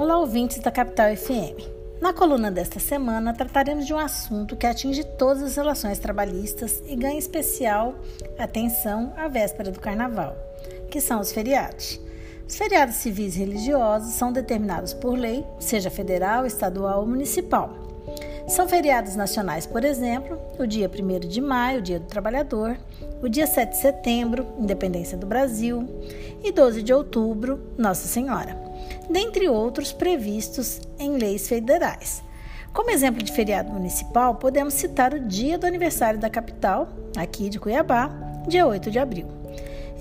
Olá, 0.00 0.18
ouvintes 0.18 0.58
da 0.60 0.70
Capital 0.70 1.14
FM. 1.14 1.60
Na 2.00 2.14
coluna 2.14 2.50
desta 2.50 2.80
semana, 2.80 3.34
trataremos 3.34 3.86
de 3.86 3.92
um 3.92 3.98
assunto 3.98 4.56
que 4.56 4.66
atinge 4.66 5.04
todas 5.04 5.42
as 5.42 5.54
relações 5.54 5.98
trabalhistas 5.98 6.82
e 6.86 6.96
ganha 6.96 7.18
especial 7.18 7.94
atenção 8.38 9.12
à 9.14 9.28
véspera 9.28 9.70
do 9.70 9.78
carnaval, 9.78 10.34
que 10.90 11.02
são 11.02 11.20
os 11.20 11.30
feriados. 11.32 12.00
Os 12.48 12.56
feriados 12.56 12.94
civis 12.94 13.36
e 13.36 13.40
religiosos 13.40 14.14
são 14.14 14.32
determinados 14.32 14.94
por 14.94 15.18
lei, 15.18 15.44
seja 15.58 15.90
federal, 15.90 16.46
estadual 16.46 17.00
ou 17.00 17.06
municipal. 17.06 17.70
São 18.48 18.66
feriados 18.66 19.16
nacionais, 19.16 19.66
por 19.66 19.84
exemplo, 19.84 20.40
o 20.58 20.66
dia 20.66 20.88
1 20.90 21.28
de 21.28 21.42
maio, 21.42 21.82
Dia 21.82 22.00
do 22.00 22.06
Trabalhador, 22.06 22.74
o 23.22 23.28
dia 23.28 23.46
7 23.46 23.72
de 23.72 23.76
setembro, 23.76 24.46
Independência 24.58 25.18
do 25.18 25.26
Brasil, 25.26 25.86
e 26.42 26.50
12 26.50 26.82
de 26.82 26.90
outubro, 26.90 27.60
Nossa 27.76 28.08
Senhora 28.08 28.69
dentre 29.08 29.48
outros 29.48 29.92
previstos 29.92 30.80
em 30.98 31.16
leis 31.16 31.48
federais. 31.48 32.22
Como 32.72 32.90
exemplo 32.90 33.22
de 33.22 33.32
feriado 33.32 33.72
municipal, 33.72 34.36
podemos 34.36 34.74
citar 34.74 35.12
o 35.12 35.20
dia 35.20 35.58
do 35.58 35.66
aniversário 35.66 36.20
da 36.20 36.30
capital, 36.30 36.88
aqui 37.16 37.48
de 37.48 37.58
Cuiabá, 37.58 38.10
dia 38.46 38.66
8 38.66 38.90
de 38.90 38.98
abril. 38.98 39.26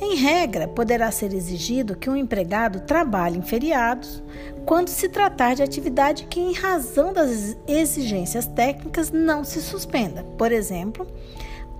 Em 0.01 0.15
regra, 0.15 0.67
poderá 0.67 1.11
ser 1.11 1.33
exigido 1.33 1.95
que 1.95 2.09
um 2.09 2.15
empregado 2.15 2.81
trabalhe 2.81 3.37
em 3.37 3.41
feriados 3.41 4.23
quando 4.65 4.87
se 4.87 5.09
tratar 5.09 5.55
de 5.55 5.63
atividade 5.63 6.25
que, 6.25 6.39
em 6.39 6.53
razão 6.53 7.11
das 7.11 7.57
exigências 7.67 8.45
técnicas, 8.45 9.11
não 9.11 9.43
se 9.43 9.61
suspenda, 9.61 10.23
por 10.37 10.51
exemplo, 10.51 11.05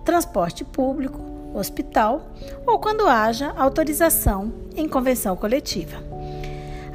transporte 0.03 0.66
público, 0.66 1.22
hospital 1.53 2.30
ou 2.66 2.80
quando 2.80 3.08
haja 3.08 3.53
autorização 3.55 4.52
em 4.75 4.88
convenção 4.88 5.36
coletiva. 5.36 6.08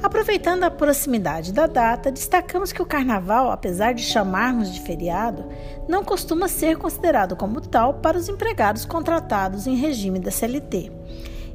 Aproveitando 0.05 0.65
a 0.65 0.71
proximidade 0.71 1.51
da 1.51 1.67
data, 1.67 2.13
destacamos 2.13 2.73
que 2.73 2.83
o 2.83 2.85
carnaval, 2.85 3.51
apesar 3.51 3.95
de 3.95 4.03
chamarmos 4.03 4.71
de 4.71 4.83
feriado, 4.83 5.47
não 5.89 6.05
costuma 6.05 6.47
ser 6.47 6.77
considerado 6.77 7.35
como 7.35 7.59
tal 7.59 7.95
para 7.95 8.19
os 8.19 8.29
empregados 8.29 8.85
contratados 8.85 9.67
em 9.67 9.77
regime 9.77 10.19
da 10.19 10.31
CLT. 10.31 10.93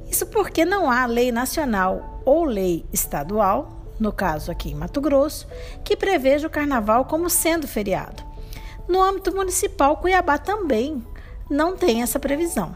Isso 0.10 0.26
porque 0.26 0.66
não 0.66 0.90
há 0.90 1.06
lei 1.06 1.32
nacional 1.32 2.24
ou 2.26 2.44
lei 2.44 2.88
estadual, 2.92 3.84
no 4.00 4.12
caso 4.12 4.50
aqui 4.50 4.72
em 4.72 4.76
Mato 4.76 5.00
Grosso, 5.00 5.48
que 5.84 5.96
preveja 5.96 6.48
o 6.48 6.52
carnaval 6.52 7.06
como 7.06 7.30
sendo 7.30 7.68
feriado. 7.68 8.24
No 8.88 9.00
âmbito 9.00 9.32
municipal, 9.32 9.98
Cuiabá 9.98 10.40
também 10.40 11.06
não 11.48 11.78
tem 11.78 12.02
essa 12.02 12.18
previsão. 12.18 12.76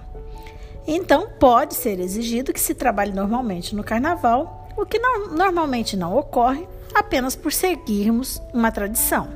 Então, 0.85 1.29
pode 1.39 1.73
ser 1.73 1.99
exigido 1.99 2.53
que 2.53 2.61
se 2.61 2.75
trabalhe 2.75 3.11
normalmente 3.11 3.75
no 3.75 3.83
carnaval 3.83 4.62
o 4.77 4.85
que 4.85 4.99
não, 4.99 5.27
normalmente 5.29 5.95
não 5.95 6.17
ocorre 6.17 6.67
apenas 6.93 7.35
por 7.35 7.51
seguirmos 7.51 8.41
uma 8.53 8.71
tradição. 8.71 9.27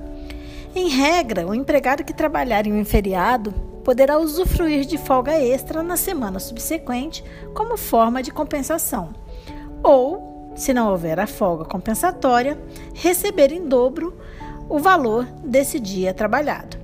Em 0.76 0.90
regra, 0.90 1.48
o 1.48 1.56
empregado 1.56 2.04
que 2.04 2.14
trabalhar 2.14 2.68
em 2.68 2.74
um 2.74 2.86
feriado 2.86 3.52
poderá 3.84 4.20
usufruir 4.20 4.86
de 4.86 4.98
folga 4.98 5.40
extra 5.40 5.82
na 5.82 5.96
semana 5.96 6.40
subsequente 6.40 7.24
como 7.54 7.78
forma 7.78 8.22
de 8.22 8.32
compensação, 8.32 9.14
ou, 9.82 10.52
se 10.56 10.74
não 10.74 10.92
houver 10.92 11.20
a 11.20 11.26
folga 11.26 11.64
compensatória, 11.64 12.58
receber 12.94 13.52
em 13.52 13.66
dobro 13.66 14.14
o 14.70 14.78
valor 14.78 15.26
desse 15.44 15.80
dia 15.80 16.14
trabalhado. 16.14 16.78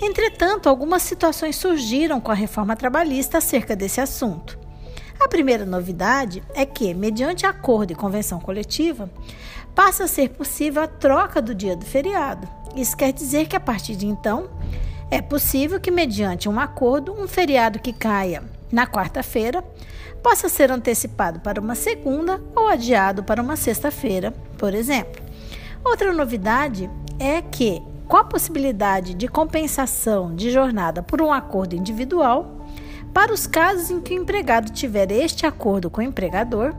Entretanto, 0.00 0.68
algumas 0.68 1.02
situações 1.02 1.56
surgiram 1.56 2.20
com 2.20 2.30
a 2.30 2.34
reforma 2.34 2.76
trabalhista 2.76 3.38
acerca 3.38 3.74
desse 3.74 4.00
assunto. 4.00 4.59
A 5.20 5.28
primeira 5.28 5.66
novidade 5.66 6.42
é 6.54 6.64
que, 6.64 6.94
mediante 6.94 7.44
acordo 7.44 7.92
e 7.92 7.94
convenção 7.94 8.40
coletiva, 8.40 9.10
passa 9.74 10.04
a 10.04 10.08
ser 10.08 10.30
possível 10.30 10.82
a 10.82 10.86
troca 10.86 11.42
do 11.42 11.54
dia 11.54 11.76
do 11.76 11.84
feriado. 11.84 12.48
Isso 12.74 12.96
quer 12.96 13.12
dizer 13.12 13.46
que, 13.46 13.54
a 13.54 13.60
partir 13.60 13.96
de 13.96 14.06
então, 14.06 14.48
é 15.10 15.20
possível 15.20 15.78
que, 15.78 15.90
mediante 15.90 16.48
um 16.48 16.58
acordo, 16.58 17.12
um 17.12 17.28
feriado 17.28 17.78
que 17.78 17.92
caia 17.92 18.42
na 18.72 18.86
quarta-feira 18.86 19.62
possa 20.22 20.48
ser 20.48 20.70
antecipado 20.70 21.40
para 21.40 21.60
uma 21.60 21.74
segunda 21.74 22.40
ou 22.56 22.68
adiado 22.68 23.22
para 23.22 23.42
uma 23.42 23.56
sexta-feira, 23.56 24.32
por 24.56 24.74
exemplo. 24.74 25.22
Outra 25.84 26.12
novidade 26.12 26.90
é 27.18 27.42
que, 27.42 27.82
com 28.06 28.16
a 28.16 28.24
possibilidade 28.24 29.14
de 29.14 29.28
compensação 29.28 30.34
de 30.34 30.50
jornada 30.50 31.02
por 31.02 31.20
um 31.20 31.32
acordo 31.32 31.74
individual, 31.74 32.66
para 33.12 33.32
os 33.32 33.46
casos 33.46 33.90
em 33.90 34.00
que 34.00 34.14
o 34.14 34.22
empregado 34.22 34.72
tiver 34.72 35.10
este 35.10 35.46
acordo 35.46 35.90
com 35.90 36.00
o 36.00 36.04
empregador, 36.04 36.74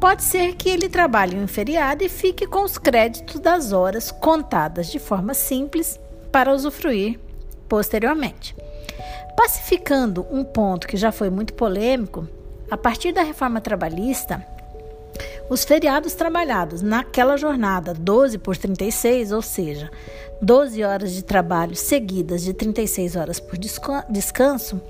pode 0.00 0.22
ser 0.22 0.56
que 0.56 0.68
ele 0.68 0.88
trabalhe 0.88 1.36
em 1.36 1.42
um 1.42 1.46
feriado 1.46 2.02
e 2.02 2.08
fique 2.08 2.46
com 2.46 2.64
os 2.64 2.78
créditos 2.78 3.38
das 3.38 3.72
horas 3.72 4.10
contadas 4.10 4.88
de 4.88 4.98
forma 4.98 5.34
simples 5.34 5.98
para 6.32 6.52
usufruir 6.52 7.20
posteriormente. 7.68 8.56
Pacificando 9.36 10.26
um 10.30 10.42
ponto 10.42 10.86
que 10.86 10.96
já 10.96 11.12
foi 11.12 11.30
muito 11.30 11.54
polêmico, 11.54 12.26
a 12.70 12.76
partir 12.76 13.12
da 13.12 13.22
reforma 13.22 13.60
trabalhista, 13.60 14.44
os 15.48 15.64
feriados 15.64 16.14
trabalhados 16.14 16.82
naquela 16.82 17.36
jornada 17.36 17.94
12 17.94 18.38
por 18.38 18.56
36, 18.56 19.32
ou 19.32 19.42
seja, 19.42 19.90
12 20.40 20.82
horas 20.82 21.12
de 21.12 21.22
trabalho 21.22 21.76
seguidas 21.76 22.42
de 22.42 22.52
36 22.52 23.16
horas 23.16 23.38
por 23.38 23.56
descanso, 23.58 24.80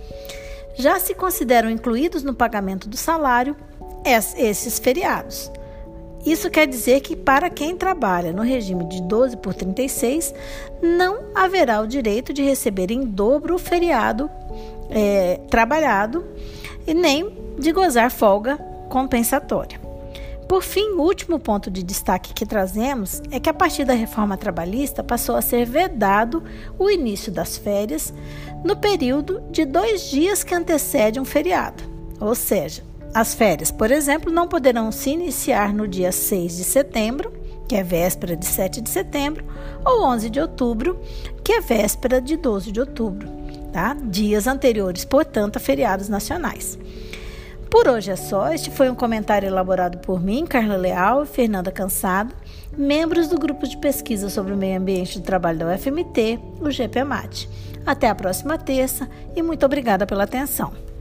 já 0.75 0.99
se 0.99 1.15
consideram 1.15 1.71
incluídos 1.71 2.23
no 2.23 2.35
pagamento 2.35 2.89
do 2.89 2.97
salário 2.97 3.57
esses 4.05 4.79
feriados. 4.79 5.51
Isso 6.25 6.49
quer 6.51 6.69
dizer 6.69 7.01
que 7.01 7.17
para 7.17 7.51
quem 7.51 7.77
trabalha 7.77 8.33
no 8.33 8.43
regime 8.43 8.85
de 8.85 9.03
12 9.03 9.37
por 9.39 9.55
36, 9.55 10.33
não 10.81 11.25
haverá 11.35 11.81
o 11.81 11.87
direito 11.87 12.33
de 12.33 12.43
receber 12.43 12.93
em 12.93 13.05
dobro 13.05 13.57
o 13.57 13.59
feriado 13.59 14.31
é, 14.89 15.41
trabalhado 15.51 16.25
e 16.87 16.95
nem 16.95 17.55
de 17.59 17.73
gozar 17.73 18.11
folga 18.11 18.57
compensatória. 18.89 19.82
Por 20.53 20.63
fim, 20.63 20.91
o 20.91 21.01
último 21.01 21.39
ponto 21.39 21.71
de 21.71 21.83
destaque 21.83 22.35
que 22.35 22.45
trazemos 22.45 23.23
é 23.31 23.41
que 23.41 23.49
a 23.49 23.55
partir 23.55 23.87
da 23.87 23.95
reforma 23.95 24.37
trabalhista 24.37 25.03
passou 25.03 25.35
a 25.35 25.41
ser 25.41 25.65
vedado 25.65 26.45
o 26.79 26.91
início 26.91 27.33
das 27.33 27.57
férias 27.57 28.13
no 28.63 28.77
período 28.77 29.41
de 29.51 29.65
dois 29.65 30.11
dias 30.11 30.45
que 30.45 30.55
antecede 30.55 31.19
um 31.19 31.25
feriado. 31.25 31.83
Ou 32.21 32.35
seja, 32.35 32.85
as 33.15 33.33
férias, 33.33 33.71
por 33.71 33.91
exemplo, 33.91 34.31
não 34.31 34.47
poderão 34.47 34.93
se 34.93 35.09
iniciar 35.09 35.73
no 35.73 35.89
dia 35.89 36.13
6 36.13 36.59
de 36.59 36.65
setembro, 36.65 37.33
que 37.67 37.75
é 37.75 37.83
véspera 37.83 38.37
de 38.37 38.45
7 38.45 38.83
de 38.83 38.91
setembro, 38.91 39.47
ou 39.83 40.05
11 40.05 40.29
de 40.29 40.39
outubro, 40.39 41.01
que 41.43 41.53
é 41.53 41.61
véspera 41.63 42.21
de 42.21 42.37
12 42.37 42.71
de 42.71 42.79
outubro, 42.79 43.27
tá? 43.73 43.97
Dias 44.05 44.47
anteriores, 44.47 45.07
portanto, 45.07 45.57
a 45.57 45.61
feriados 45.61 46.11
nacionais. 46.11 46.79
Por 47.73 47.89
hoje 47.89 48.11
é 48.11 48.17
só. 48.17 48.53
Este 48.53 48.71
foi 48.71 48.91
um 48.91 48.95
comentário 48.95 49.47
elaborado 49.47 49.97
por 49.97 50.23
mim, 50.23 50.45
Carla 50.45 50.77
Leal 50.77 51.23
e 51.23 51.27
Fernanda 51.27 51.73
Cansado, 51.73 52.35
membros 52.77 53.29
do 53.29 53.39
grupo 53.39 53.67
de 53.67 53.79
pesquisa 53.79 54.29
sobre 54.29 54.53
o 54.53 54.57
meio 54.59 54.79
ambiente 54.79 55.19
de 55.19 55.25
trabalho 55.25 55.61
da 55.61 55.75
UFMT, 55.75 56.39
o 56.61 56.71
GPMAT. 56.71 57.49
Até 57.87 58.11
a 58.11 58.15
próxima 58.15 58.59
terça 58.59 59.09
e 59.35 59.43
muito 59.43 59.65
obrigada 59.65 60.07
pela 60.07 60.25
atenção. 60.25 60.92